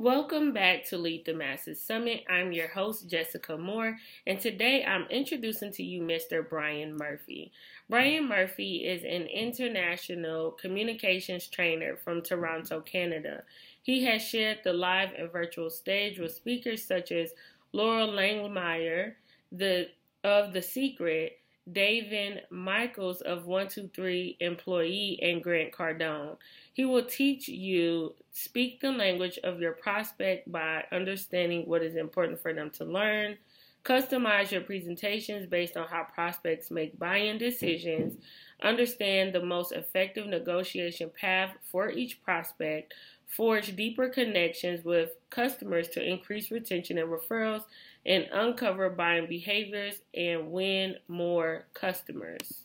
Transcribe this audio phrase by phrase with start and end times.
[0.00, 2.24] Welcome back to Lead the Masses Summit.
[2.26, 6.48] I'm your host, Jessica Moore, and today I'm introducing to you Mr.
[6.48, 7.52] Bryan Murphy.
[7.90, 13.42] Bryan Murphy is an international communications trainer from Toronto, Canada.
[13.82, 17.34] He has shared the live and virtual stage with speakers such as
[17.74, 19.16] Loral Langemeier,
[19.52, 19.88] the
[20.24, 21.39] of The Secret,
[21.72, 26.36] Daven Michaels of 123 Employee, and Grant Cardone.
[26.72, 32.40] He will teach you speak the language of your prospect by understanding what is important
[32.40, 33.36] for them to learn.
[33.84, 38.18] Customize your presentations based on how prospects make buy-in decisions.
[38.62, 42.92] Understand the most effective negotiation path for each prospect.
[43.30, 47.62] Forge deeper connections with customers to increase retention and referrals
[48.04, 52.64] and uncover buying behaviors and win more customers.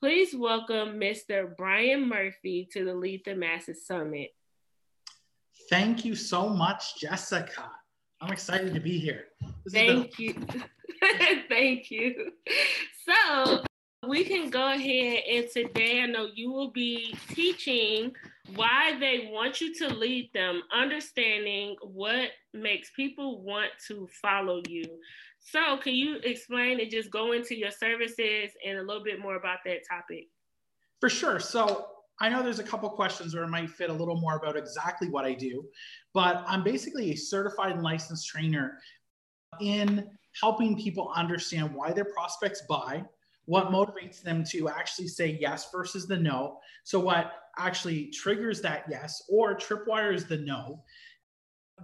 [0.00, 1.56] Please welcome Mr.
[1.56, 4.34] Bryan Murphy to the Lead the Masses Summit.
[5.68, 7.70] Thank you so much, Jessica.
[8.20, 9.26] I'm excited to be here.
[9.64, 10.34] This Thank you.
[11.48, 12.32] Thank you.
[13.06, 13.62] So,
[14.08, 18.12] we can go ahead and today I know you will be teaching
[18.54, 24.84] why they want you to lead them, understanding what makes people want to follow you.
[25.38, 29.36] So, can you explain and just go into your services and a little bit more
[29.36, 30.28] about that topic?
[31.00, 31.40] For sure.
[31.40, 31.86] So,
[32.20, 35.08] I know there's a couple questions where it might fit a little more about exactly
[35.08, 35.64] what I do,
[36.12, 38.78] but I'm basically a certified and licensed trainer
[39.60, 40.06] in
[40.38, 43.02] helping people understand why their prospects buy,
[43.46, 46.58] what motivates them to actually say yes versus the no.
[46.84, 50.82] So, what actually triggers that yes or tripwires the no,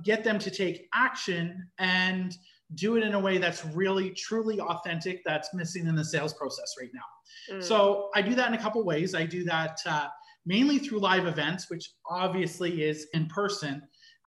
[0.03, 2.37] get them to take action and
[2.75, 6.75] do it in a way that's really truly authentic that's missing in the sales process
[6.81, 7.57] right now.
[7.57, 7.63] Mm.
[7.63, 9.15] so i do that in a couple ways.
[9.15, 10.09] I do that uh,
[10.47, 13.83] mainly through live events which obviously is in person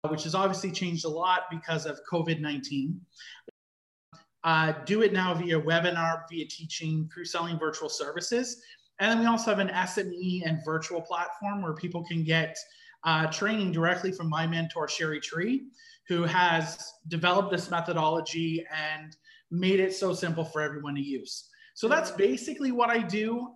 [0.04, 2.94] uh, which has obviously changed a lot because of covid-19
[4.44, 8.62] uh, do it now via webinar via teaching through selling virtual services
[9.00, 12.56] and then we also have an sme and virtual platform where people can get
[13.04, 15.64] uh, training directly from my mentor Cheri Tree
[16.06, 19.16] who has developed this methodology and
[19.50, 21.48] made it so simple for everyone to use.
[21.74, 23.48] So that's basically what I do.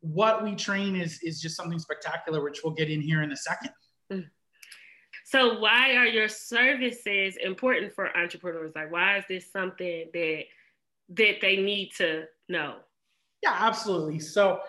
[0.00, 3.36] What we train is is just something spectacular, which we'll get in here in a
[3.36, 3.72] second.
[5.24, 8.72] So why are your services important for entrepreneurs?
[8.74, 10.42] Like why is this something that
[11.10, 12.76] that they need to know?
[13.42, 14.18] Yeah, absolutely.
[14.18, 14.60] So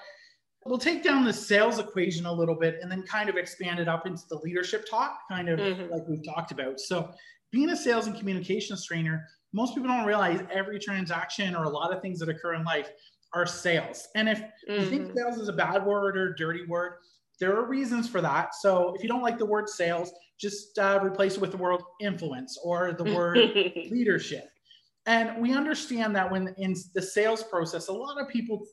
[0.66, 3.88] We'll take down the sales equation a little bit and then kind of expand it
[3.88, 5.92] up into the leadership talk, kind of mm-hmm.
[5.92, 6.80] like we've talked about.
[6.80, 7.12] So,
[7.52, 11.94] being a sales and communications trainer, most people don't realize every transaction or a lot
[11.94, 12.90] of things that occur in life
[13.34, 14.08] are sales.
[14.16, 14.74] And if mm-hmm.
[14.74, 15.18] you think mm-hmm.
[15.18, 16.94] sales is a bad word or dirty word,
[17.40, 18.53] there are reasons for that.
[18.53, 21.82] So, if you don't like the word sales, just uh, replace it with the word
[22.00, 23.38] influence or the word
[23.90, 24.51] leadership.
[25.06, 28.66] And we understand that when in the sales process, a lot of people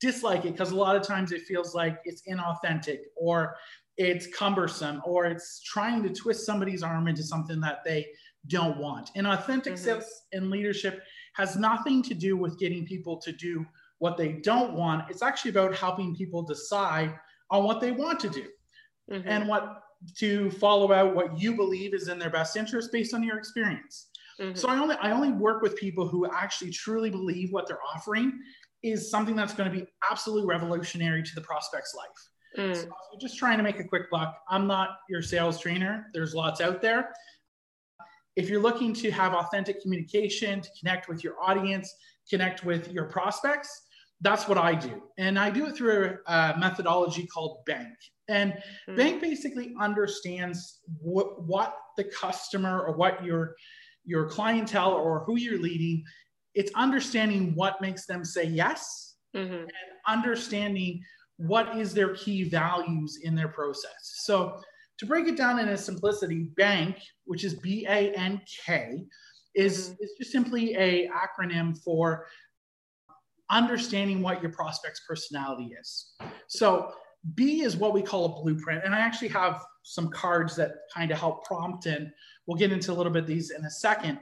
[0.00, 3.56] dislike it because a lot of times it feels like it's inauthentic or
[3.96, 8.06] it's cumbersome or it's trying to twist somebody's arm into something that they
[8.48, 9.10] don't want.
[9.16, 9.84] And authentic mm-hmm.
[9.84, 11.02] sales and leadership
[11.34, 13.64] has nothing to do with getting people to do
[13.98, 15.10] what they don't want.
[15.10, 17.14] It's actually about helping people decide
[17.50, 18.46] on what they want to do
[19.10, 19.26] mm-hmm.
[19.28, 19.82] and what
[20.16, 24.08] to follow out what you believe is in their best interest based on your experience.
[24.40, 24.56] Mm-hmm.
[24.56, 28.40] So I only I only work with people who actually truly believe what they're offering
[28.82, 32.66] is something that's going to be absolutely revolutionary to the prospect's life.
[32.66, 32.74] Mm.
[32.76, 36.06] So if you're just trying to make a quick buck, I'm not your sales trainer.
[36.12, 37.10] There's lots out there.
[38.36, 41.94] If you're looking to have authentic communication, to connect with your audience,
[42.28, 43.82] connect with your prospects,
[44.20, 45.02] that's what I do.
[45.18, 47.94] And I do it through a methodology called Bank.
[48.28, 48.54] And
[48.88, 48.96] mm.
[48.96, 53.54] Bank basically understands what, what the customer or what your
[54.04, 56.04] your clientele or who you're leading
[56.54, 59.52] it's understanding what makes them say yes mm-hmm.
[59.52, 59.70] and
[60.06, 61.02] understanding
[61.36, 64.20] what is their key values in their process.
[64.24, 64.60] So
[64.98, 69.04] to break it down in a simplicity, bank, which is B-A-N-K,
[69.56, 69.94] is, mm-hmm.
[70.00, 72.26] is just simply a acronym for
[73.50, 76.14] understanding what your prospect's personality is.
[76.46, 76.92] So
[77.34, 78.84] B is what we call a blueprint.
[78.84, 82.10] And I actually have some cards that kind of help prompt and
[82.46, 84.18] we'll get into a little bit these in a second.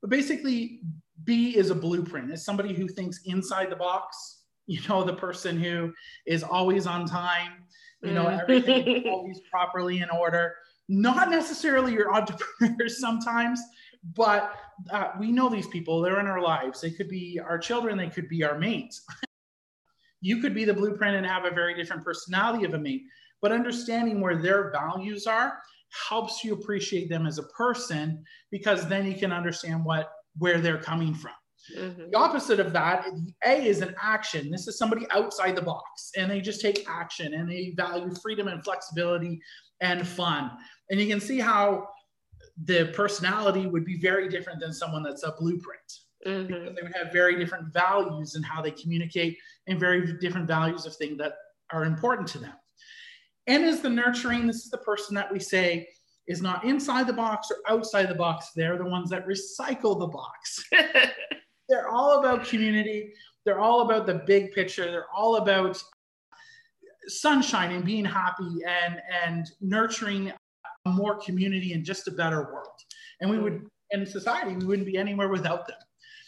[0.00, 0.82] But basically,
[1.24, 2.30] B is a blueprint.
[2.30, 4.34] It's somebody who thinks inside the box.
[4.68, 5.92] You know, the person who
[6.26, 7.52] is always on time.
[8.02, 8.40] You know, mm.
[8.40, 10.56] everything always properly in order.
[10.88, 13.60] Not necessarily your entrepreneurs sometimes,
[14.14, 14.54] but
[14.90, 16.00] uh, we know these people.
[16.00, 16.80] They're in our lives.
[16.80, 17.96] They could be our children.
[17.96, 19.02] They could be our mates.
[20.20, 23.04] you could be the blueprint and have a very different personality of a mate.
[23.42, 25.58] But understanding where their values are
[26.08, 30.78] helps you appreciate them as a person because then you can understand what where they're
[30.78, 31.32] coming from.
[31.76, 32.10] Mm-hmm.
[32.10, 34.50] The opposite of that, the A is an action.
[34.50, 38.48] This is somebody outside the box and they just take action and they value freedom
[38.48, 39.40] and flexibility
[39.80, 40.50] and fun.
[40.90, 41.88] And you can see how
[42.64, 45.80] the personality would be very different than someone that's a blueprint.
[46.26, 46.46] Mm-hmm.
[46.46, 49.36] Because they would have very different values in how they communicate
[49.66, 51.34] and very different values of things that
[51.72, 52.54] are important to them.
[53.46, 55.88] And is the nurturing, this is the person that we say
[56.26, 58.50] is not inside the box or outside the box.
[58.54, 60.64] They're the ones that recycle the box.
[61.68, 63.12] They're all about community.
[63.44, 64.86] They're all about the big picture.
[64.86, 65.82] They're all about
[67.08, 70.32] sunshine and being happy and and nurturing
[70.86, 72.80] more community and just a better world.
[73.20, 75.76] And we would in society we wouldn't be anywhere without them.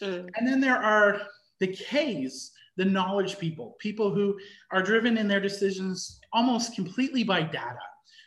[0.01, 0.29] Mm.
[0.35, 1.21] And then there are
[1.59, 4.37] the K's, the knowledge people, people who
[4.71, 7.79] are driven in their decisions almost completely by data.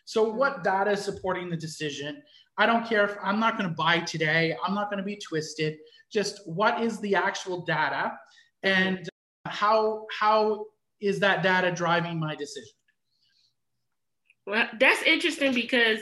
[0.04, 2.22] So what data is supporting the decision?
[2.58, 4.56] I don't care if I'm not going to buy today.
[4.64, 5.76] I'm not going to be twisted.
[6.12, 8.12] Just what is the actual data
[8.62, 9.08] and
[9.46, 10.66] how how
[11.00, 12.68] is that data driving my decision?
[14.46, 16.00] Well, that's interesting because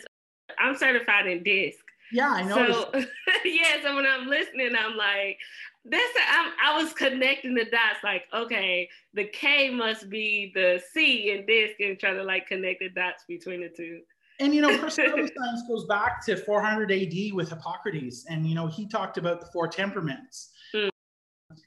[0.59, 1.79] I'm certified in DISC.
[2.13, 2.89] Yeah, I know.
[2.93, 3.05] So
[3.45, 5.39] yeah, so when I'm listening, I'm like,
[5.85, 8.05] that's I'm, I was connecting the dots.
[8.05, 12.81] Like, okay, the K must be the C in this and trying to like connect
[12.81, 14.01] the dots between the two.
[14.41, 18.67] And you know, personality science goes back to 400 AD with Hippocrates, and you know,
[18.67, 20.51] he talked about the four temperaments.
[20.75, 20.91] Mm.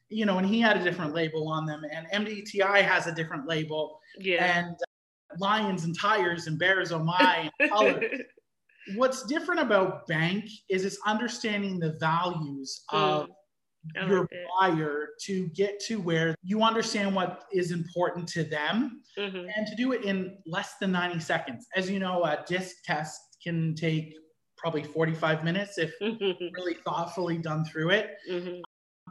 [0.09, 3.47] You know, and he had a different label on them, and MBTI has a different
[3.47, 3.99] label.
[4.19, 4.45] Yeah.
[4.45, 8.23] And uh, lions and tigers and bears oh my and.
[8.95, 12.99] What's different about bank is it's understanding the values mm.
[12.99, 13.29] of
[14.07, 14.27] your
[14.59, 19.47] buyer to get to where you understand what is important to them mm-hmm.
[19.55, 21.67] and to do it in less than 90 seconds.
[21.75, 24.13] As you know, a disc test can take
[24.57, 28.11] probably 45 minutes if really thoughtfully done through it.
[28.29, 28.61] Mm-hmm.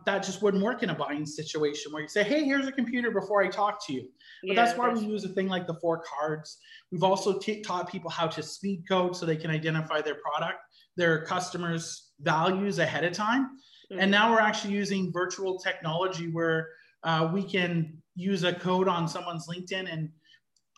[0.06, 3.10] That just wouldn't work in a buying situation where you say, hey, here's a computer
[3.10, 4.08] before I talk to you.
[4.42, 6.58] But yeah, that's why we use a thing like the four cards.
[6.90, 10.58] We've also t- taught people how to speed code so they can identify their product,
[10.96, 13.50] their customers' values ahead of time.
[13.92, 14.00] Mm-hmm.
[14.00, 16.70] And now we're actually using virtual technology where
[17.04, 20.08] uh, we can use a code on someone's LinkedIn and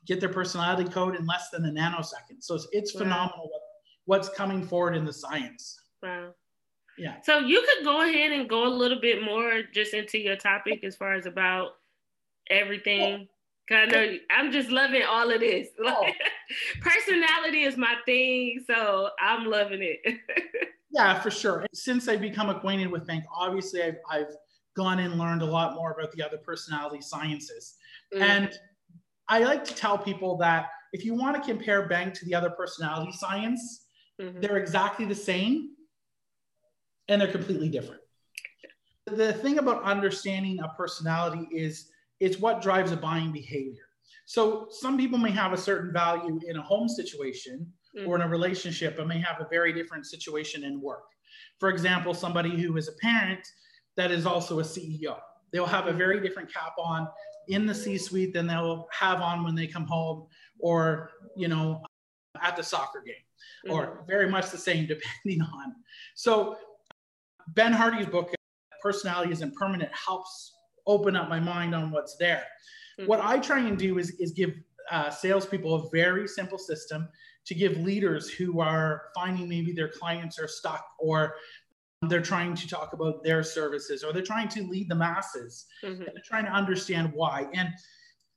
[0.05, 2.41] get their personality code in less than a nanosecond.
[2.41, 2.99] So it's, wow.
[2.99, 3.63] phenomenal what,
[4.07, 5.81] what's coming forward in the science.
[6.03, 6.35] Wow.
[6.99, 7.15] Yeah.
[7.23, 10.83] So you could go ahead and go a little bit more just into your topic
[10.83, 11.77] as far as about
[12.51, 13.29] everything.
[13.69, 15.69] Cause I I'm just loving all of this.
[15.83, 16.15] Like,
[16.83, 20.01] personality is my thing, so I'm loving it.
[20.95, 21.67] Yeah, for sure.
[21.75, 24.37] Since I've become acquainted with Bank, obviously I've, I've
[24.77, 27.75] gone and learned a lot more about the other personality sciences.
[28.15, 28.23] Mm-hmm.
[28.23, 28.53] And
[29.29, 32.51] I like to tell people that if you want to compare Bank to the other
[32.51, 33.87] personality science,
[34.21, 34.41] mm-hmm.
[34.41, 35.71] they're exactly the same
[37.09, 38.01] and they're completely different.
[39.07, 41.91] The thing about understanding a personality is
[42.21, 43.83] it's what drives a buying behavior.
[44.27, 48.09] So some people may have a certain value in a home situation mm-hmm.
[48.09, 51.05] or in a relationship, but may have a very different situation in work.
[51.59, 53.47] For example, somebody who is a parent
[53.97, 55.19] that is also a CEO.
[55.53, 55.99] They'll have a mm-hmm.
[55.99, 57.09] very different cap on
[57.49, 60.27] in the C-suite than they'll have on when they come home
[60.59, 61.83] or, you know,
[62.43, 63.15] at the soccer game,
[63.67, 63.73] mm-hmm.
[63.73, 65.75] or very much the same depending on.
[66.15, 66.57] So
[67.49, 68.33] Ben Hardy's book,
[68.83, 70.53] Personality Isn't Permanent helps
[70.87, 72.45] open up my mind on what's there.
[72.99, 73.09] Mm-hmm.
[73.09, 74.55] What I try and do is, is give
[74.91, 77.09] uh, salespeople a very simple system
[77.47, 81.35] to give leaders who are finding maybe their clients are stuck or
[82.09, 86.01] they're trying to talk about their services or they're trying to lead the masses mm-hmm.
[86.01, 87.47] they're trying to understand why.
[87.55, 87.69] And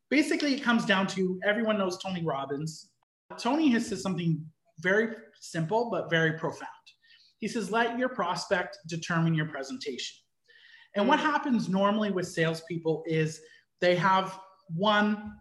[0.09, 2.89] basically, it comes down to everyone knows Tony Robbins.
[3.37, 4.43] Tony has said something
[4.79, 6.71] very simple but very profound.
[7.39, 10.17] He says, let your prospect determine your presentation.
[10.95, 11.09] And mm-hmm.
[11.09, 13.41] what happens normally with salespeople is
[13.79, 14.39] they have
[14.75, 15.33] one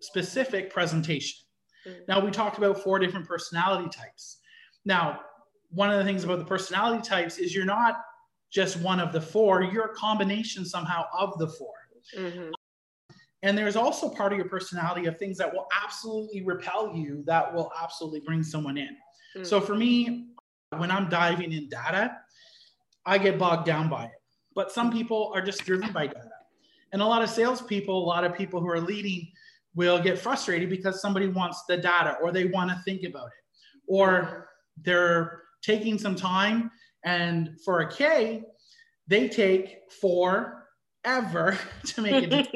[0.00, 1.38] specific presentation.
[1.88, 2.00] Mm-hmm.
[2.08, 4.38] Now, we talked about four different personality types.
[4.84, 5.20] Now,
[5.70, 8.00] one of the things about the personality types is you're not
[8.50, 11.68] just one of the four, you're a combination somehow of the 4
[12.16, 12.50] mm-hmm.
[13.42, 17.54] And there's also part of your personality of things that will absolutely repel you, that
[17.54, 18.88] will absolutely bring someone in.
[19.36, 19.44] Mm-hmm.
[19.44, 20.30] So for me,
[20.76, 22.16] when I'm diving in data,
[23.06, 24.20] I get bogged down by it.
[24.54, 26.30] But some people are just driven by data.
[26.92, 29.30] And a lot of salespeople, a lot of people who are leading
[29.74, 33.32] will get frustrated because somebody wants the data or they want to think about it
[33.86, 34.48] or
[34.82, 36.70] they're taking some time
[37.04, 38.42] and for a K,
[39.06, 42.48] they take forever to make it.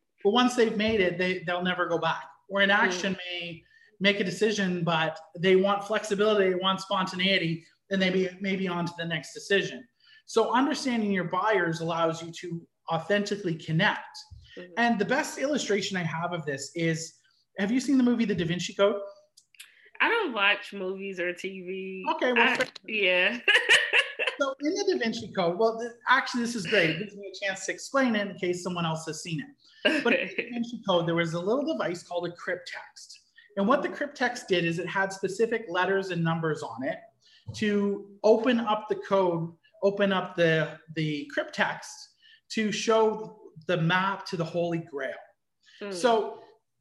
[0.24, 2.24] but once they've made it, they, they'll never go back.
[2.48, 3.18] or an action mm.
[3.30, 3.62] may
[4.00, 8.68] make a decision, but they want flexibility, they want spontaneity, then they may, may be
[8.68, 9.82] on to the next decision.
[10.26, 12.60] So understanding your buyers allows you to
[12.92, 14.18] authentically connect.
[14.56, 14.72] Mm-hmm.
[14.78, 17.14] And the best illustration I have of this is
[17.58, 18.96] have you seen the movie The Da Vinci Code?
[20.00, 22.02] I don't watch movies or TV.
[22.14, 23.38] Okay, well, I, yeah.
[24.38, 26.90] so in the Da Vinci Code, well, th- actually, this is great.
[26.90, 30.02] It gives me a chance to explain it in case someone else has seen it.
[30.04, 33.16] But in the Da Vinci Code, there was a little device called a cryptex.
[33.56, 36.98] And what the cryptex did is it had specific letters and numbers on it
[37.54, 39.50] to open up the code,
[39.82, 41.78] open up the, the cryptex
[42.50, 45.12] to show the map to the Holy Grail.
[45.82, 45.92] Mm.
[45.92, 46.40] So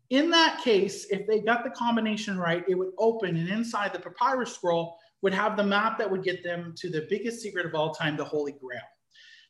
[0.10, 4.00] in that case, if they got the combination right, it would open, and inside the
[4.00, 7.74] papyrus scroll would have the map that would get them to the biggest secret of
[7.74, 8.82] all time, the Holy Grail.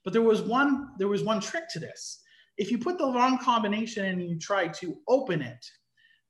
[0.03, 2.22] But there was one, there was one trick to this.
[2.58, 5.65] If you put the wrong combination and you try to open it,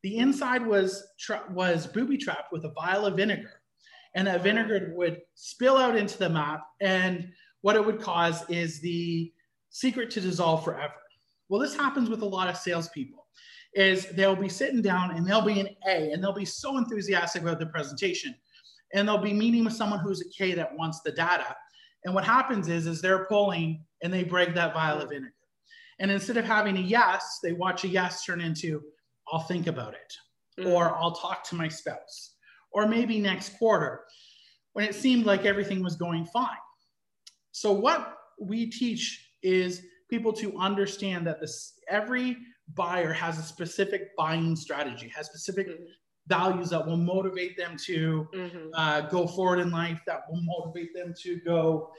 [0.02, 3.62] the inside was tra- was booby trapped with a vial of vinegar,
[4.16, 6.62] and that vinegar would spill out into the map.
[6.82, 9.32] And what it would cause is the
[9.76, 10.94] secret to dissolve forever.
[11.50, 13.26] Well, this happens with a lot of salespeople
[13.74, 17.42] is they'll be sitting down and they'll be an A and they'll be so enthusiastic
[17.42, 18.34] about the presentation.
[18.94, 21.54] And they'll be meeting with someone who's a K that wants the data.
[22.06, 25.34] And what happens is, is they're pulling and they break that vial of vinegar.
[26.00, 28.82] And instead of having a yes, they watch a yes turn into,
[29.28, 30.14] I'll think about it,
[30.58, 30.72] mm-hmm.
[30.72, 32.36] or I'll talk to my spouse,
[32.72, 34.06] or maybe next quarter
[34.72, 36.48] when it seemed like everything was going fine.
[37.52, 42.38] So, what we teach is people to understand that this every
[42.74, 45.84] buyer has a specific buying strategy, has specific mm-hmm.
[46.28, 48.68] values that will motivate them to mm-hmm.
[48.74, 51.92] uh, go forward in life, that will motivate them to go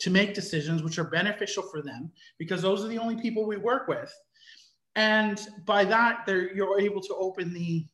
[0.00, 3.58] to make decisions which are beneficial for them, because those are the only people we
[3.58, 4.10] work with.
[4.96, 7.84] And by that, you're able to open the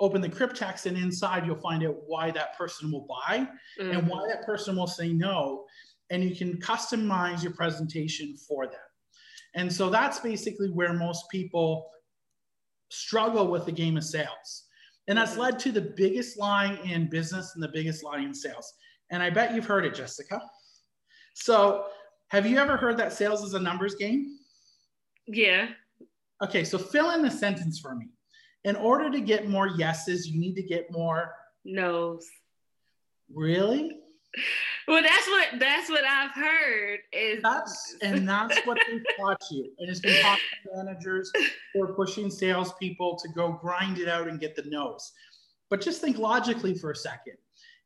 [0.00, 3.48] open the cryptex and inside you'll find out why that person will buy
[3.80, 3.92] mm-hmm.
[3.92, 5.64] and why that person will say no
[6.14, 8.80] and you can customize your presentation for them
[9.54, 11.90] and so that's basically where most people
[12.90, 14.64] struggle with the game of sales.
[15.06, 18.72] And that's led to the biggest lie in business and the biggest lie in sales.
[19.10, 20.40] And I bet you've heard it, Jessica.
[21.34, 21.86] So,
[22.28, 24.38] have you ever heard that sales is a numbers game?
[25.26, 25.68] Yeah.
[26.42, 28.08] Okay, so fill in the sentence for me.
[28.64, 32.26] In order to get more yeses, you need to get more no's.
[33.32, 33.98] Really?
[34.88, 37.00] well, that's what that's what I've heard.
[37.12, 41.30] Is that's and that's what they taught you, and it's been taught to managers
[41.72, 45.12] who are pushing salespeople to go grind it out and get the no's.
[45.70, 47.34] But just think logically for a second.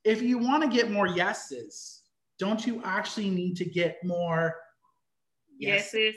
[0.04, 2.02] If you want to get more yeses,
[2.38, 4.56] don't you actually need to get more
[5.58, 5.94] yeses?
[5.94, 6.14] yeses.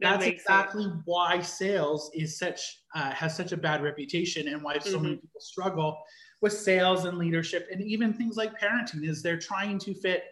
[0.00, 1.02] That That's exactly sense.
[1.06, 5.02] why sales is such uh, has such a bad reputation and why so mm-hmm.
[5.02, 5.98] many people struggle
[6.40, 10.22] with sales and leadership and even things like parenting is they're trying to fit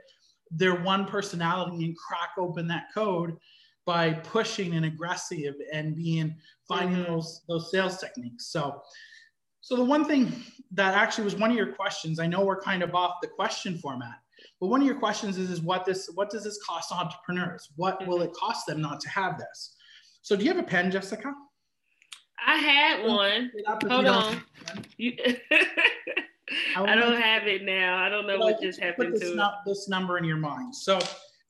[0.52, 3.37] their one personality and crack open that code
[3.85, 6.37] by pushing and aggressive and being
[6.68, 7.12] finding mm-hmm.
[7.12, 8.80] those those sales techniques so
[9.62, 10.32] so the one thing
[10.70, 13.76] that actually was one of your questions i know we're kind of off the question
[13.78, 14.20] format
[14.60, 18.00] but one of your questions is, is what this what does this cost entrepreneurs what
[18.00, 18.10] mm-hmm.
[18.10, 19.76] will it cost them not to have this
[20.22, 21.32] so do you have a pen jessica
[22.44, 23.50] I had one.
[23.88, 24.42] Hold on.
[24.98, 25.16] You,
[26.76, 27.98] I, don't have it now.
[27.98, 30.75] I don't know what just happened put this, to no, this number in your mind.
[30.75, 30.98] So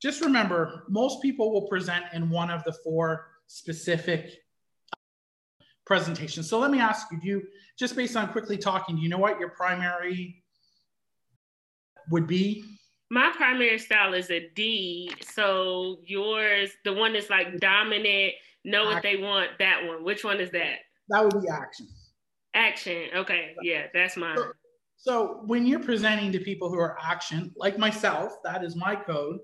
[0.00, 4.38] just remember, most people will present in one of the four specific
[5.84, 6.48] presentations.
[6.48, 7.42] So let me ask you, do you,
[7.78, 10.42] just based on quickly talking, do you know what your primary
[12.10, 12.64] would be?
[13.10, 15.12] My primary style is a D.
[15.22, 18.32] So yours, the one that's like dominant,
[18.64, 19.50] know what they want.
[19.58, 20.04] That one.
[20.04, 20.78] Which one is that?
[21.08, 21.88] That would be action.
[22.54, 23.08] Action.
[23.14, 23.54] Okay.
[23.62, 24.36] Yeah, that's mine.
[24.36, 24.52] So,
[24.96, 29.38] so when you're presenting to people who are action, like myself, that is my code.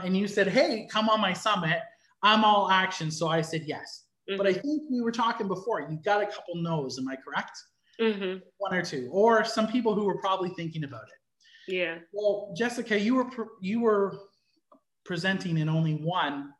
[0.00, 1.80] And you said, "Hey, come on my summit."
[2.22, 4.04] I'm all action, so I said yes.
[4.28, 4.36] Mm-hmm.
[4.36, 5.80] But I think we were talking before.
[5.80, 6.98] You got a couple no's.
[6.98, 7.58] Am I correct?
[8.00, 8.38] Mm-hmm.
[8.58, 11.19] One or two, or some people who were probably thinking about it.
[11.68, 11.98] Yeah.
[12.12, 13.26] Well, Jessica, you were
[13.60, 14.18] you were
[15.04, 16.52] presenting in only one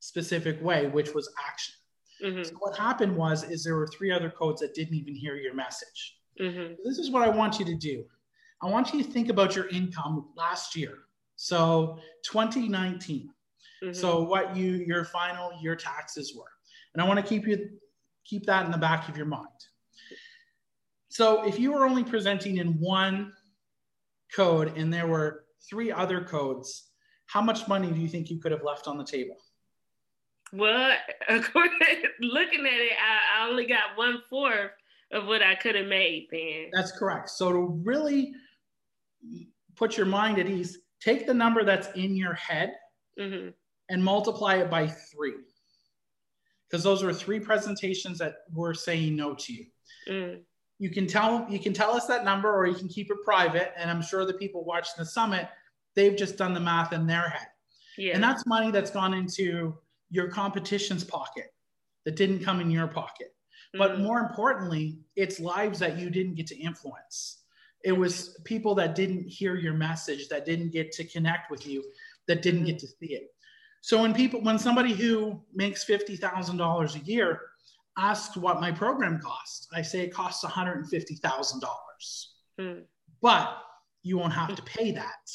[0.00, 1.74] specific way, which was action.
[2.22, 2.42] Mm-hmm.
[2.44, 5.54] So what happened was is there were three other codes that didn't even hear your
[5.54, 6.16] message.
[6.40, 6.74] Mm-hmm.
[6.84, 8.04] This is what I want you to do.
[8.62, 10.98] I want you to think about your income last year.
[11.36, 13.30] So 2019.
[13.82, 13.92] Mm-hmm.
[13.92, 16.50] So what you your final year taxes were.
[16.94, 17.70] And I want to keep you
[18.24, 19.48] keep that in the back of your mind.
[21.08, 23.32] So if you were only presenting in one
[24.34, 26.90] code and there were three other codes,
[27.26, 29.36] how much money do you think you could have left on the table?
[30.52, 30.96] Well,
[31.28, 34.70] looking at it, I, I only got one fourth
[35.12, 36.70] of what I could have made then.
[36.72, 37.30] That's correct.
[37.30, 38.32] So to really
[39.76, 42.72] put your mind at ease, take the number that's in your head
[43.18, 43.48] mm-hmm.
[43.88, 45.34] and multiply it by three.
[46.68, 49.66] Because those were three presentations that were saying no to you.
[50.08, 50.40] Mm.
[50.78, 53.72] You can tell you can tell us that number or you can keep it private.
[53.76, 55.48] And I'm sure the people watching the summit,
[55.94, 57.48] they've just done the math in their head.
[57.96, 58.14] Yeah.
[58.14, 59.76] And that's money that's gone into
[60.10, 61.52] your competition's pocket
[62.04, 63.34] that didn't come in your pocket.
[63.74, 63.78] Mm-hmm.
[63.78, 67.42] But more importantly, it's lives that you didn't get to influence.
[67.84, 71.84] It was people that didn't hear your message, that didn't get to connect with you,
[72.26, 72.70] that didn't mm-hmm.
[72.70, 73.30] get to see it.
[73.80, 77.40] So when people, when somebody who makes fifty thousand dollars a year
[77.98, 82.34] asks what my program costs, I say it costs one hundred and fifty thousand dollars.
[82.60, 82.82] Mm.
[83.20, 83.58] But
[84.02, 85.30] you won't have to pay that.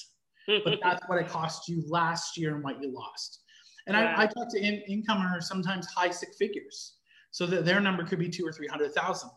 [0.63, 3.41] but that's what it cost you last year and what you lost.
[3.87, 6.97] And I, I, talk to in, incomers sometimes high six figures,
[7.31, 9.29] so that their number could be two or three hundred thousand.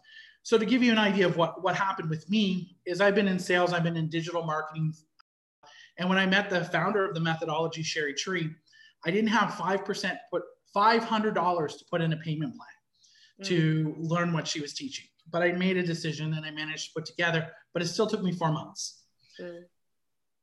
[0.42, 3.28] So to give you an idea of what what happened with me is I've been
[3.28, 4.94] in sales, I've been in digital marketing,
[5.98, 8.50] and when I met the founder of the methodology, Cheri Tree,
[9.04, 10.42] I didn't have five percent put
[10.74, 12.71] five hundred dollars to put in a payment plan
[13.40, 13.46] mm.
[13.46, 15.06] to learn what she was teaching.
[15.30, 18.22] But I made a decision and I managed to put together, but it still took
[18.22, 19.04] me four months.
[19.40, 19.62] Mm.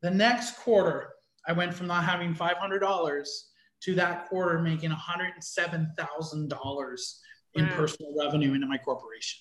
[0.02, 1.10] The next quarter,
[1.48, 3.50] I went from not having five hundred dollars
[3.82, 7.14] to that quarter making $107,000
[7.56, 7.76] in wow.
[7.76, 9.40] personal revenue into my corporation.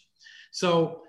[0.53, 1.03] So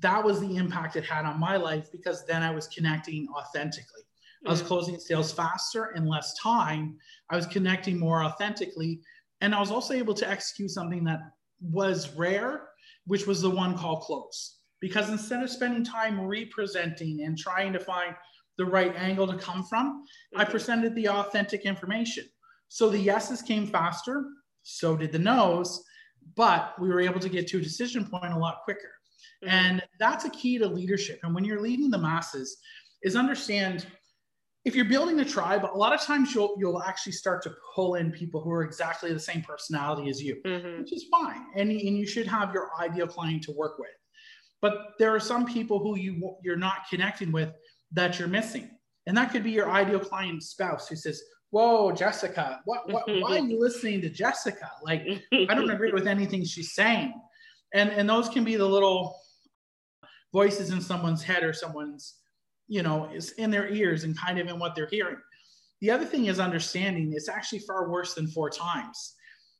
[0.00, 4.02] that was the impact it had on my life because then I was connecting authentically.
[4.46, 4.66] I was mm.
[4.66, 6.98] closing sales faster in less time.
[7.30, 9.00] I was connecting more authentically.
[9.40, 11.20] And I was also able to execute something that
[11.60, 12.68] was rare,
[13.06, 14.58] which was the one call close.
[14.80, 18.14] Because instead of spending time representing and trying to find
[18.58, 20.40] the right angle to come from, mm-hmm.
[20.40, 22.24] I presented the authentic information.
[22.68, 24.24] So the yeses came faster,
[24.62, 25.82] so did the nos,
[26.34, 28.92] but we were able to get to a decision point a lot quicker.
[29.44, 29.54] Mm-hmm.
[29.54, 31.20] And that's a key to leadership.
[31.22, 32.58] And when you're leading the masses,
[33.02, 33.86] is understand
[34.66, 37.94] if you're building a tribe, a lot of times you'll you'll actually start to pull
[37.94, 40.80] in people who are exactly the same personality as you, mm-hmm.
[40.80, 41.46] which is fine.
[41.54, 43.90] And, and you should have your ideal client to work with.
[44.60, 47.50] But there are some people who you you're not connecting with
[47.92, 48.68] that you're missing.
[49.06, 53.38] And that could be your ideal client spouse who says, whoa, Jessica, what, what, why
[53.38, 54.68] are you listening to Jessica?
[54.82, 57.14] Like, I don't agree with anything she's saying.
[57.72, 59.16] And, and those can be the little
[60.32, 62.16] voices in someone's head or someone's,
[62.68, 65.16] you know, is in their ears and kind of in what they're hearing.
[65.80, 69.14] The other thing is understanding it's actually far worse than four times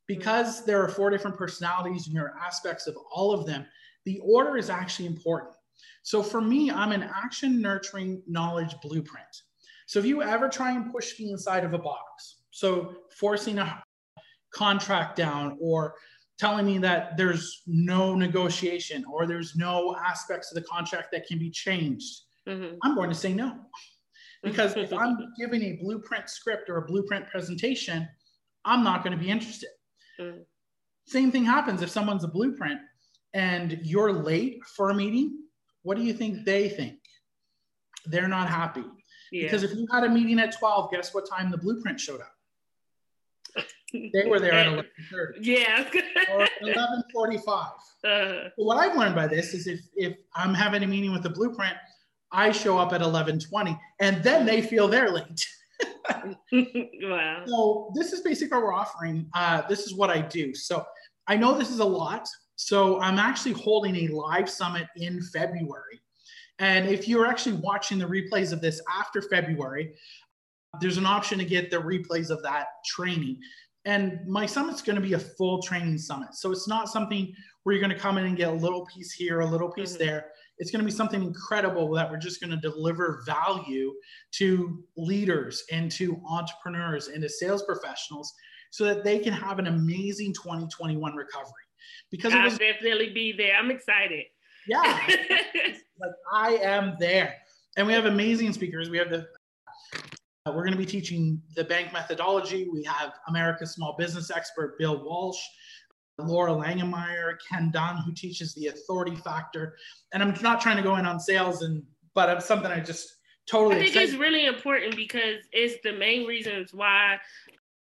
[0.06, 0.66] because mm.
[0.66, 3.66] there are four different personalities and there are aspects of all of them.
[4.04, 5.54] The order is actually important.
[6.02, 9.26] So for me, I'm an action nurturing knowledge blueprint.
[9.86, 13.82] So if you ever try and push me inside of a box, so forcing a
[14.54, 15.94] contract down or
[16.38, 21.38] telling me that there's no negotiation or there's no aspects of the contract that can
[21.38, 22.76] be changed, mm-hmm.
[22.82, 23.58] I'm going to say no.
[24.42, 28.08] Because if I'm giving a blueprint script or a blueprint presentation,
[28.64, 29.70] I'm not going to be interested.
[30.20, 30.40] Mm.
[31.06, 32.80] Same thing happens if someone's a blueprint
[33.34, 35.38] and you're late for a meeting.
[35.82, 36.98] What do you think they think?
[38.06, 38.84] They're not happy.
[39.30, 39.44] Yeah.
[39.44, 42.32] Because if you had a meeting at 12, guess what time the blueprint showed up?
[43.92, 44.84] They were there at 11:30.
[45.40, 45.88] Yeah.
[46.32, 47.70] or 11:45.
[48.04, 51.30] Uh, what I've learned by this is if if I'm having a meeting with the
[51.30, 51.76] blueprint,
[52.36, 55.46] I show up at 11:20, and then they feel they're late.
[56.52, 57.42] wow.
[57.46, 59.28] So this is basically what we're offering.
[59.34, 60.54] Uh, this is what I do.
[60.54, 60.84] So
[61.26, 62.28] I know this is a lot.
[62.54, 66.00] So I'm actually holding a live summit in February
[66.58, 69.94] and if you're actually watching the replays of this after February,
[70.80, 73.38] there's an option to get the replays of that training.
[73.84, 76.34] And my summit's going to be a full training summit.
[76.34, 79.12] So it's not something where you're going to come in and get a little piece
[79.12, 80.04] here, a little piece mm-hmm.
[80.04, 80.30] there.
[80.58, 83.92] It's going to be something incredible that we're just going to deliver value
[84.32, 88.32] to leaders and to entrepreneurs and to sales professionals
[88.70, 91.52] so that they can have an amazing 2021 recovery.
[92.10, 93.54] Because I'll was, definitely be there.
[93.56, 94.24] I'm excited.
[94.66, 95.00] Yeah.
[95.08, 97.34] like I am there.
[97.76, 98.90] And we have amazing speakers.
[98.90, 99.26] We have the
[100.46, 102.68] uh, we're going to be teaching the bank methodology.
[102.72, 105.40] We have America's small business expert Bill Walsh,
[106.20, 109.76] Loral Langemeier, Ken Dunn, who teaches the authority factor.
[110.12, 111.82] And I'm not trying to go in on sales, and
[112.14, 113.76] but it's something I just totally.
[113.76, 114.10] I think excited.
[114.10, 117.18] it's really important because it's the main reasons why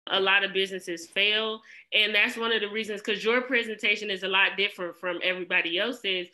[0.08, 1.60] a lot of businesses fail
[1.92, 5.78] and that's one of the reasons because your presentation is a lot different from everybody
[5.78, 6.28] else's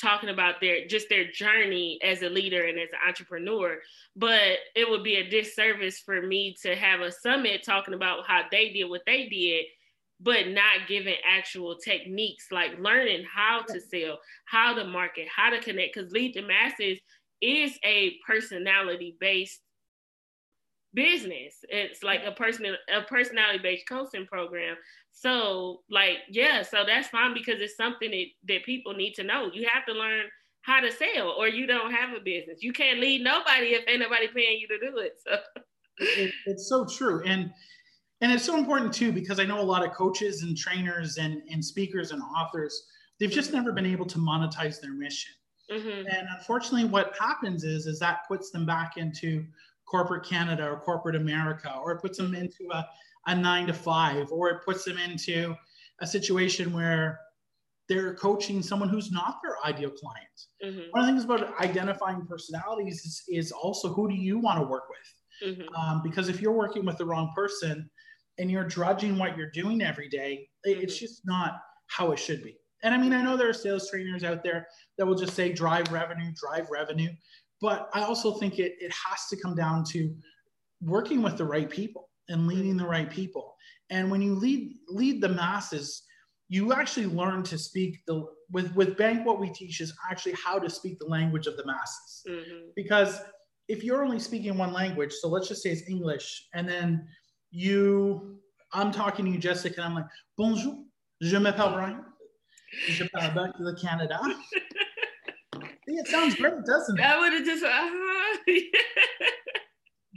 [0.00, 3.78] talking about their just their journey as a leader and as an entrepreneur
[4.16, 8.42] but it would be a disservice for me to have a summit talking about how
[8.50, 9.64] they did what they did
[10.20, 15.60] but not giving actual techniques like learning how to sell how to market how to
[15.60, 16.98] connect because lead the masses
[17.40, 19.60] is a personality based
[20.94, 24.76] business it's like a person a personality based coaching program
[25.20, 29.50] so like, yeah, so that's fine because it's something that, that people need to know.
[29.52, 30.26] You have to learn
[30.62, 32.62] how to sell or you don't have a business.
[32.62, 35.14] You can't lead nobody if ain't nobody paying you to do it.
[35.26, 35.38] So
[35.98, 37.22] it, it's so true.
[37.26, 37.50] And
[38.20, 41.42] and it's so important too because I know a lot of coaches and trainers and,
[41.50, 42.86] and speakers and authors,
[43.18, 45.32] they've just never been able to monetize their mission.
[45.70, 46.08] Mm-hmm.
[46.08, 49.44] And unfortunately, what happens is is that puts them back into
[49.86, 52.86] corporate Canada or corporate America, or it puts them into a,
[53.26, 55.54] a nine to five, or it puts them into
[56.00, 57.20] a situation where
[57.88, 60.26] they're coaching someone who's not their ideal client.
[60.64, 60.90] Mm-hmm.
[60.90, 64.66] One of the things about identifying personalities is, is also who do you want to
[64.66, 65.58] work with?
[65.58, 65.74] Mm-hmm.
[65.74, 67.88] Um, because if you're working with the wrong person
[68.38, 70.80] and you're drudging what you're doing every day, mm-hmm.
[70.80, 72.56] it's just not how it should be.
[72.82, 75.52] And I mean, I know there are sales trainers out there that will just say
[75.52, 77.10] drive revenue, drive revenue.
[77.60, 80.14] But I also think it, it has to come down to
[80.80, 83.56] working with the right people and leading the right people.
[83.90, 86.04] And when you lead lead the masses,
[86.48, 90.58] you actually learn to speak the with with bank what we teach is actually how
[90.58, 92.22] to speak the language of the masses.
[92.28, 92.68] Mm-hmm.
[92.76, 93.20] Because
[93.66, 97.06] if you're only speaking one language, so let's just say it's English, and then
[97.50, 98.38] you
[98.72, 100.84] I'm talking to you, Jessica, and I'm like, bonjour,
[101.22, 102.04] je m'appelle Bryan.
[102.88, 104.18] Je parle back to the Canada.
[105.86, 107.04] it sounds great, doesn't it?
[107.04, 108.38] I would have just, uh-huh.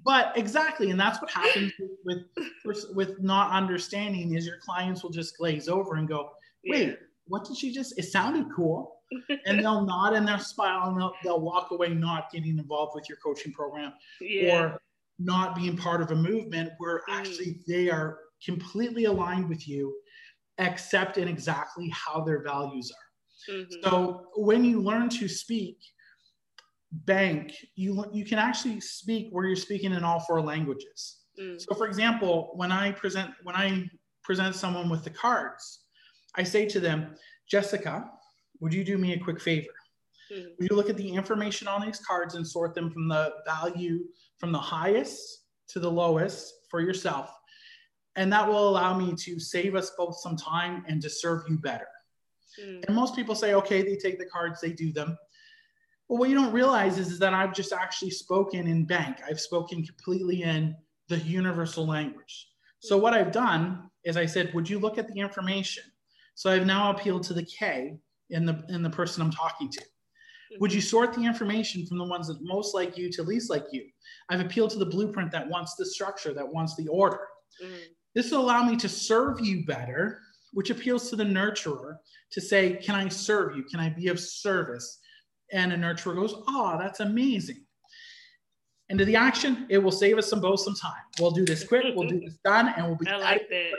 [0.04, 1.72] but exactly and that's what happens
[2.04, 2.24] with,
[2.65, 6.32] with with not understanding is your clients will just glaze over and go
[6.65, 6.94] wait yeah.
[7.28, 8.96] what did she just it sounded cool
[9.46, 13.08] and they'll nod and they'll smile and they'll, they'll walk away not getting involved with
[13.08, 14.63] your coaching program yeah.
[14.63, 14.82] or
[15.23, 17.19] not being part of a movement where mm.
[17.19, 19.95] actually they are completely aligned with you
[20.57, 23.89] except in exactly how their values are mm-hmm.
[23.89, 25.77] so when you learn to speak
[26.91, 31.19] bank, you you can actually speak where you're speaking in all four languages.
[31.39, 31.62] Mm.
[31.62, 33.89] So, for example, when I present when I
[34.23, 35.86] present someone with the cards,
[36.36, 37.15] I say to them,
[37.49, 38.10] Jessica,
[38.60, 39.67] would you do me a quick favor?
[40.32, 40.46] Mm.
[40.58, 44.06] Will you look at the information on these cards and sort them from the value
[44.38, 47.32] from the highest to the lowest for yourself?
[48.15, 51.58] And that will allow me to save us both some time and to serve you
[51.58, 51.88] better.
[52.62, 52.86] Mm.
[52.86, 55.17] And most people say, okay, they take the cards, they do them.
[56.08, 59.17] Well, what you don't realize is, is that I've just actually spoken in bank.
[59.28, 60.76] I've spoken completely in
[61.08, 62.50] the universal language.
[62.80, 65.84] So what I've done is I said, would you look at the information?
[66.36, 67.98] So I've now appealed to the K
[68.30, 69.82] in the in the person I'm talking to.
[70.59, 73.65] Would you sort the information from the ones that most like you to least like
[73.71, 73.85] you?
[74.29, 77.21] I've appealed to the blueprint that wants the structure, that wants the order.
[77.63, 77.75] Mm-hmm.
[78.15, 80.19] This will allow me to serve you better,
[80.53, 81.95] which appeals to the nurturer
[82.31, 83.63] to say, Can I serve you?
[83.63, 85.01] Can I be of service?
[85.51, 87.63] and a nurturer goes, oh, that's amazing.
[88.89, 91.01] Into the action, it will save us some both some time.
[91.19, 93.71] We'll do this quick, we'll do this done, and we'll be I like that.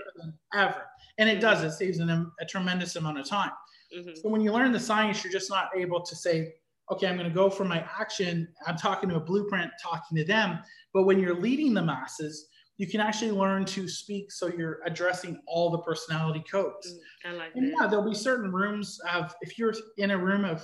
[0.55, 0.83] ever.
[1.19, 1.41] And it mm-hmm.
[1.41, 3.51] does, it saves them a tremendous amount of time.
[3.97, 4.11] Mm-hmm.
[4.23, 6.55] So when you learn the science, you're just not able to say,
[6.93, 8.49] okay, I'm going to go for my action.
[8.67, 10.61] I'm talking to a blueprint, talking to them.
[10.93, 15.41] But when you're leading the masses, you can actually learn to speak so you're addressing
[15.47, 16.95] all the personality codes.
[17.27, 17.77] Mm, I like and that.
[17.81, 20.63] yeah, there'll be certain rooms of if you're in a room of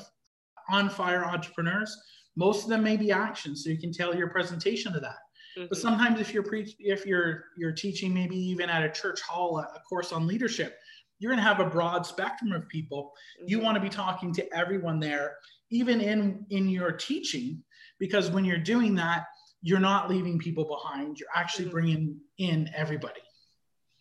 [0.70, 1.96] on fire entrepreneurs.
[2.36, 5.16] Most of them may be action, so you can tailor your presentation to that.
[5.56, 5.66] Mm-hmm.
[5.68, 9.58] But sometimes if you're pre- if you're you're teaching maybe even at a church hall
[9.58, 10.78] a, a course on leadership,
[11.18, 13.12] you're going to have a broad spectrum of people.
[13.38, 13.48] Mm-hmm.
[13.48, 15.36] You want to be talking to everyone there,
[15.70, 17.62] even in in your teaching,
[17.98, 19.26] because when you're doing that,
[19.62, 21.18] you're not leaving people behind.
[21.18, 21.72] You're actually mm-hmm.
[21.72, 23.20] bringing in everybody.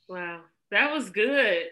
[0.07, 1.65] Wow, that was good.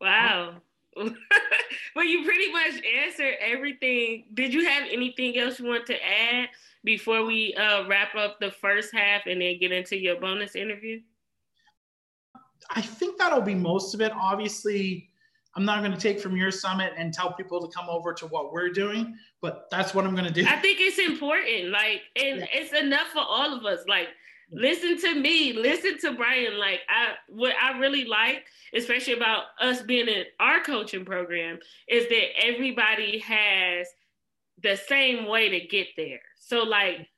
[0.00, 0.56] Wow.
[0.96, 4.24] well you pretty much answered everything.
[4.32, 6.48] Did you have anything else you want to add
[6.84, 11.00] before we uh, wrap up the first half and then get into your bonus interview?
[12.70, 14.12] I think that'll be most of it.
[14.12, 15.10] Obviously,
[15.56, 18.26] I'm not going to take from your summit and tell people to come over to
[18.26, 20.46] what we're doing, but that's what I'm going to do.
[20.46, 21.70] I think it's important.
[21.70, 22.46] Like, and yeah.
[22.52, 23.80] it's enough for all of us.
[23.88, 24.08] Like,
[24.50, 26.58] listen to me, listen to Bryan.
[26.58, 32.08] Like I what I really like, especially about us being in our coaching program, is
[32.08, 33.88] that everybody has
[34.62, 36.20] the same way to get there.
[36.38, 37.08] So like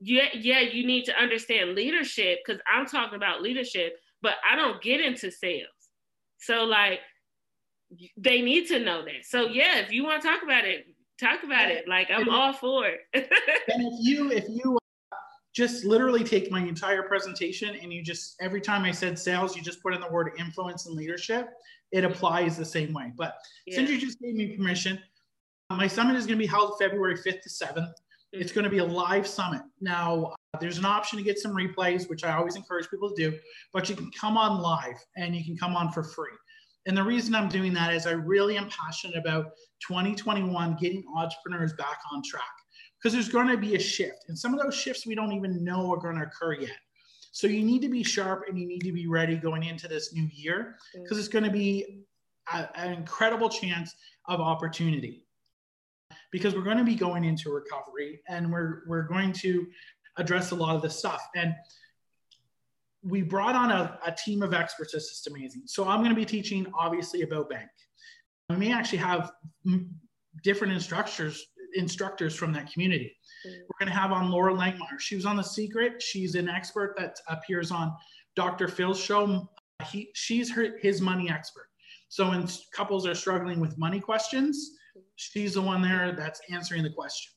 [0.00, 4.82] yeah, yeah, you need to understand leadership because I'm talking about leadership, but I don't
[4.82, 5.70] get into sales.
[6.38, 7.00] So like
[8.16, 9.24] they need to know that.
[9.24, 10.86] So yeah, if you want to talk about it,
[11.18, 11.88] Talk about it.
[11.88, 13.00] Like I'm all for it.
[13.14, 14.78] and if you if you
[15.12, 15.16] uh,
[15.54, 19.62] just literally take my entire presentation and you just every time I said sales, you
[19.62, 21.48] just put in the word influence and leadership,
[21.90, 23.12] it applies the same way.
[23.16, 23.76] But yeah.
[23.76, 24.98] since you just gave me permission,
[25.70, 27.76] my summit is going to be held February 5th to 7th.
[27.76, 28.40] Mm-hmm.
[28.40, 29.62] It's going to be a live summit.
[29.80, 33.30] Now, uh, there's an option to get some replays, which I always encourage people to
[33.30, 33.38] do,
[33.72, 36.32] but you can come on live and you can come on for free.
[36.86, 39.52] And the reason I'm doing that is I really am passionate about
[39.86, 42.44] 2021 getting entrepreneurs back on track
[42.98, 44.24] because there's going to be a shift.
[44.28, 46.76] And some of those shifts we don't even know are going to occur yet.
[47.32, 50.14] So you need to be sharp and you need to be ready going into this
[50.14, 51.02] new year mm.
[51.02, 52.04] because it's going to be
[52.52, 53.94] a, an incredible chance
[54.26, 55.24] of opportunity
[56.32, 59.66] because we're going to be going into recovery and we're we're going to
[60.16, 61.54] address a lot of this stuff and
[63.06, 65.62] we brought on a, a team of experts that's just amazing.
[65.66, 67.68] So I'm going to be teaching obviously about bank.
[68.50, 69.32] We may actually have
[70.42, 73.14] different instructors instructors from that community.
[73.46, 73.52] Mm.
[73.52, 74.98] We're going to have on Loral Langemeier.
[74.98, 76.02] She was on The Secret.
[76.02, 77.94] She's an expert that appears on
[78.34, 78.68] Dr.
[78.68, 79.48] Phil's show.
[79.90, 81.66] He, she's her, his money expert.
[82.08, 84.72] So when couples are struggling with money questions,
[85.16, 87.35] she's the one there that's answering the questions.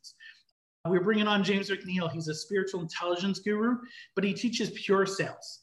[0.90, 2.12] We're bringing on James McNeil.
[2.12, 3.78] He's a spiritual intelligence guru,
[4.16, 5.62] but he teaches pure sales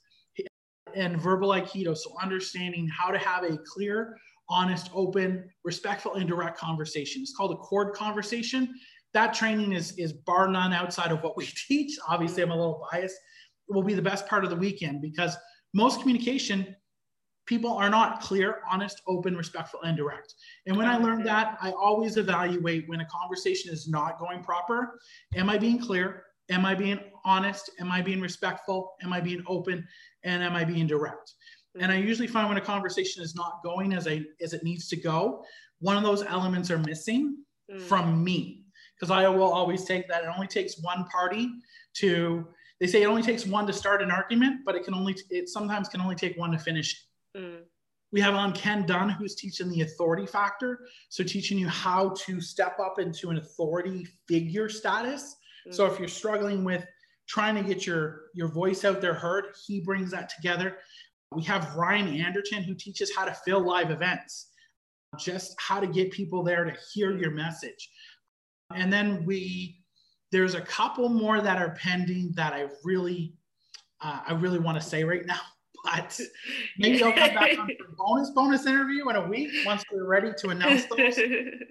[0.94, 1.96] and verbal Aikido.
[1.96, 4.16] So, understanding how to have a clear,
[4.48, 7.22] honest, open, respectful, and direct conversation.
[7.22, 8.74] It's called a cord conversation.
[9.12, 11.98] That training is, is bar none outside of what we teach.
[12.08, 13.16] Obviously, I'm a little biased.
[13.68, 15.36] It will be the best part of the weekend because
[15.74, 16.74] most communication
[17.46, 20.34] people are not clear, honest, open, respectful, and direct.
[20.66, 24.98] And when I learned that, I always evaluate when a conversation is not going proper.
[25.36, 26.24] Am I being clear?
[26.50, 27.70] Am I being honest?
[27.80, 28.94] Am I being respectful?
[29.02, 29.86] Am I being open?
[30.24, 31.32] And am I being direct?
[31.78, 34.88] And I usually find when a conversation is not going as I as it needs
[34.88, 35.44] to go,
[35.80, 37.38] one of those elements are missing
[37.70, 37.80] mm.
[37.80, 38.64] from me.
[38.98, 40.24] Because I will always take that.
[40.24, 41.50] It only takes one party
[41.94, 42.46] to
[42.80, 45.48] they say it only takes one to start an argument, but it can only it
[45.48, 47.05] sometimes can only take one to finish
[47.36, 47.58] Mm.
[48.12, 50.86] We have on Ken Dunn, who's teaching the authority factor.
[51.08, 55.36] So, teaching you how to step up into an authority figure status.
[55.68, 55.74] Mm.
[55.74, 56.86] So, if you're struggling with
[57.28, 60.78] trying to get your, your voice out there heard, he brings that together.
[61.32, 64.52] We have Ryan Anderton, who teaches how to fill live events,
[65.18, 67.90] just how to get people there to hear your message.
[68.72, 69.80] And then we,
[70.30, 73.34] there's a couple more that are pending that I really,
[74.00, 75.40] uh, I really want to say right now
[75.86, 76.20] but
[76.78, 80.06] maybe I'll come back on for a bonus bonus interview in a week once we're
[80.06, 81.18] ready to announce those.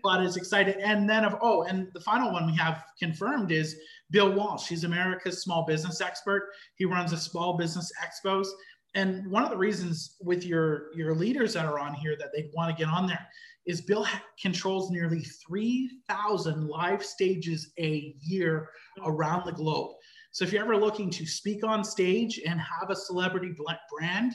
[0.03, 0.77] but it's excited.
[0.77, 3.75] And then of oh, and the final one we have confirmed is
[4.11, 4.67] Bill Walsh.
[4.67, 6.49] He's America's small business expert.
[6.75, 8.47] He runs a small business expos.
[8.95, 12.49] And one of the reasons with your your leaders that are on here that they
[12.55, 13.27] want to get on there
[13.65, 14.05] is Bill
[14.39, 18.69] controls nearly 3,000 live stages a year
[19.03, 19.95] around the globe.
[20.35, 23.55] So if you're ever looking to speak on stage and have a celebrity
[23.89, 24.33] brand,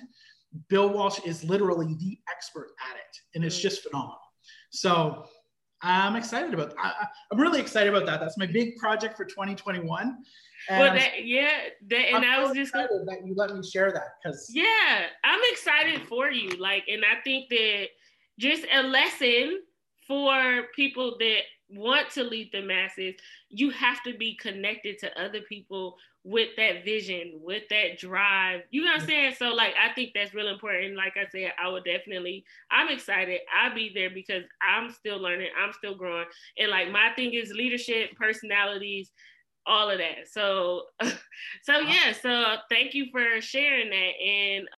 [0.71, 3.61] Bill Walsh is literally the expert at it, and it's mm.
[3.61, 4.17] just phenomenal.
[4.71, 5.27] So
[5.83, 6.73] I'm excited about.
[6.83, 8.19] I, am really excited about that.
[8.19, 10.17] That's my big project for 2021.
[10.71, 11.51] And well, that, yeah,
[11.89, 14.51] that, and I'm I was so just excited that you let me share that because
[14.55, 16.49] yeah, I'm excited for you.
[16.57, 17.89] Like, and I think that
[18.39, 19.61] just a lesson
[20.09, 21.41] for people that
[21.73, 23.15] want to lead the masses,
[23.49, 28.61] you have to be connected to other people with that vision, with that drive.
[28.71, 29.35] You know what I'm saying?
[29.39, 30.97] So like I think that's really important.
[30.97, 33.41] Like I said, I would definitely I'm excited.
[33.55, 36.27] I'll be there because I'm still learning, I'm still growing.
[36.59, 39.11] And like my thing is leadership, personalities,
[39.67, 40.29] all of that.
[40.31, 40.85] So
[41.63, 44.13] so yeah, so thank you for sharing that.
[44.23, 44.75] And um,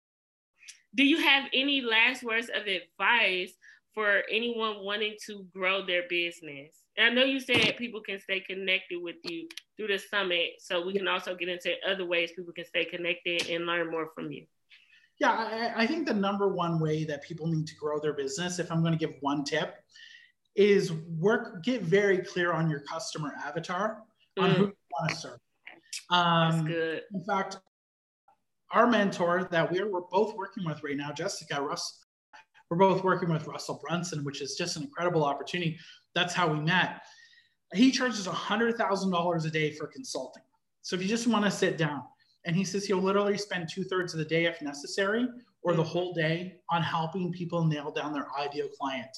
[0.94, 3.55] do you have any last words of advice
[3.94, 6.81] for anyone wanting to grow their business?
[6.96, 10.85] And I know you said people can stay connected with you through the summit, so
[10.85, 14.31] we can also get into other ways people can stay connected and learn more from
[14.31, 14.44] you.
[15.18, 15.31] Yeah,
[15.76, 18.70] I, I think the number one way that people need to grow their business, if
[18.70, 19.76] I'm going to give one tip,
[20.55, 24.02] is work, get very clear on your customer avatar,
[24.38, 24.55] on mm.
[24.55, 25.38] who you want to serve.
[26.11, 27.02] Um, That's good.
[27.14, 27.59] In fact,
[28.72, 32.05] our mentor that we're, we're both working with right now, Jessica Russ,
[32.70, 35.78] we're both working with Russell Brunson, which is just an incredible opportunity.
[36.14, 37.03] That's how we met.
[37.75, 40.42] He charges $100,000 a day for consulting.
[40.83, 42.03] So if you just want to sit down,
[42.44, 45.27] and he says he'll literally spend two thirds of the day if necessary,
[45.62, 45.87] or the mm.
[45.87, 49.16] whole day on helping people nail down their ideal client.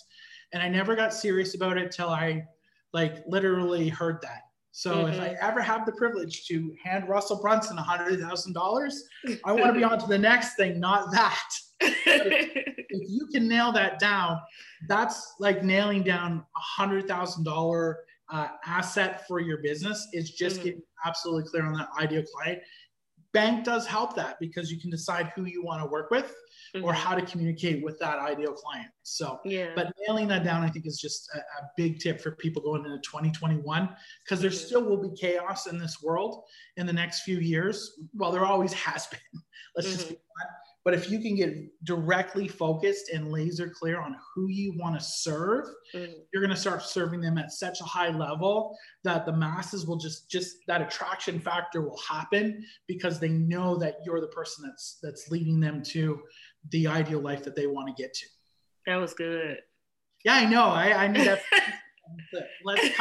[0.53, 2.45] And I never got serious about it till I
[2.93, 4.43] like literally heard that.
[4.77, 5.13] So mm-hmm.
[5.13, 5.37] if I mm-hmm.
[5.41, 8.93] ever have the privilege to hand Russell Brunson $100,000,
[9.45, 11.49] I want to be on to the next thing, not that.
[11.81, 12.51] if,
[12.89, 14.41] if you can nail that down,
[14.89, 17.95] that's like nailing down a $100,000
[18.33, 20.09] uh, asset for your business.
[20.11, 20.65] It's just mm-hmm.
[20.65, 22.61] getting absolutely clear on that ideal client.
[23.33, 26.35] Bank does help that because you can decide who you want to work with
[26.75, 26.85] mm-hmm.
[26.85, 28.89] or how to communicate with that ideal client.
[29.03, 29.71] So, yeah.
[29.75, 32.85] but nailing that down, I think, is just a, a big tip for people going
[32.85, 33.89] into 2021
[34.25, 34.67] because there mm-hmm.
[34.67, 36.45] still will be chaos in this world
[36.77, 37.99] in the next few years.
[38.15, 39.21] Well, there always has been.
[39.77, 39.97] Let's mm-hmm.
[39.97, 40.65] just be honest.
[40.85, 45.05] But if you can get directly focused and laser clear on who you want to
[45.05, 46.13] serve, mm-hmm.
[46.33, 49.97] you're going to start serving them at such a high level that the masses will
[49.97, 54.99] just just that attraction factor will happen because they know that you're the person that's
[55.03, 56.21] that's leading them to
[56.71, 58.27] the ideal life that they want to get to.
[58.87, 59.59] That was good.
[60.25, 60.65] Yeah, I know.
[60.65, 61.41] I, I knew that.
[62.65, 62.97] Let's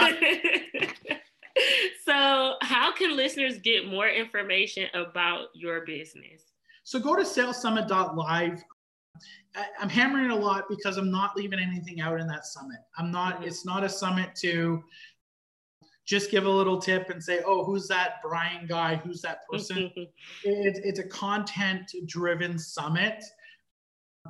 [2.06, 6.42] so, how can listeners get more information about your business?
[6.84, 8.64] So, go to salessummit.live.
[9.80, 12.80] I'm hammering it a lot because I'm not leaving anything out in that summit.
[12.98, 13.44] I'm not, mm-hmm.
[13.44, 14.84] it's not a summit to
[16.06, 18.96] just give a little tip and say, oh, who's that Bryan guy?
[18.96, 19.92] Who's that person?
[19.96, 20.10] it,
[20.44, 23.24] it's a content driven summit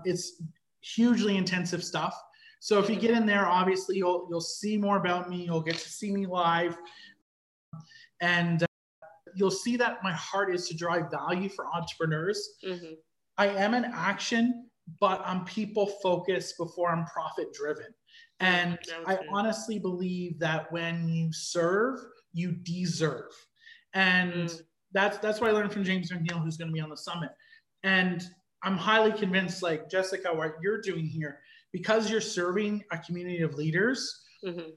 [0.05, 0.41] it's
[0.81, 2.19] hugely intensive stuff.
[2.59, 5.43] So if you get in there, obviously you'll you'll see more about me.
[5.45, 6.77] You'll get to see me live,
[8.21, 8.67] and uh,
[9.35, 12.47] you'll see that my heart is to drive value for entrepreneurs.
[12.65, 12.93] Mm-hmm.
[13.37, 17.87] I am an action, but I'm people focused before I'm profit driven.
[18.39, 21.99] And I honestly believe that when you serve,
[22.33, 23.31] you deserve.
[23.93, 24.61] And mm.
[24.91, 27.29] that's that's what I learned from James McNeil, who's going to be on the summit.
[27.83, 28.23] And
[28.63, 31.39] I'm highly convinced, like Jessica, what you're doing here,
[31.71, 34.69] because you're serving a community of leaders, mm-hmm.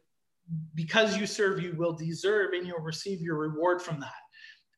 [0.75, 4.13] because you serve, you will deserve and you'll receive your reward from that.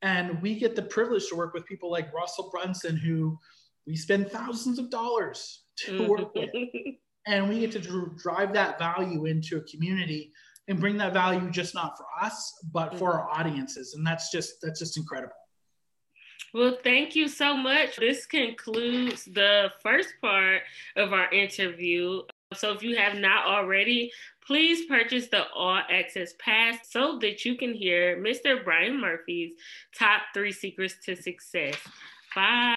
[0.03, 3.39] And we get the privilege to work with people like Russell Brunson, who
[3.87, 6.07] we spend thousands of dollars to mm-hmm.
[6.07, 6.51] work with.
[7.27, 10.33] And we get to drive that value into a community
[10.69, 13.21] and bring that value just not for us, but for mm-hmm.
[13.21, 13.95] our audiences.
[13.95, 15.35] And that's just that's just incredible.
[16.55, 17.97] Well, thank you so much.
[17.97, 20.63] This concludes the first part
[20.97, 22.23] of our interview.
[22.55, 24.11] So, if you have not already,
[24.47, 28.65] please purchase the All Access Pass so that you can hear Mr.
[28.65, 29.53] Bryan Murphy's
[29.95, 31.77] top three secrets to success.
[32.35, 32.75] Bye.